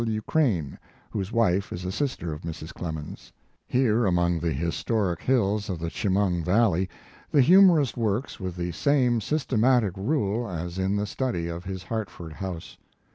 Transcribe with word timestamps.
W. 0.03 0.19
Crane, 0.23 0.79
whose 1.11 1.31
wife 1.31 1.71
is 1.71 1.85
a 1.85 1.91
sister 1.91 2.33
of 2.33 2.41
Mrs. 2.41 2.73
Clemens. 2.73 3.31
Here 3.67 4.07
among 4.07 4.39
the 4.39 4.51
historic 4.51 5.21
hills 5.21 5.69
of 5.69 5.77
the 5.77 5.91
Chemung 5.91 6.43
valley, 6.43 6.89
the 7.29 7.41
humorist 7.41 7.95
works 7.97 8.39
with 8.39 8.55
the 8.55 8.71
same 8.71 9.19
sys 9.19 9.45
tematic 9.45 9.93
rule 9.95 10.49
as 10.49 10.79
in 10.79 10.95
the 10.95 11.05
study 11.05 11.47
of 11.49 11.65
his 11.65 11.83
Hart 11.83 12.09
ford 12.09 12.33
house. 12.33 12.79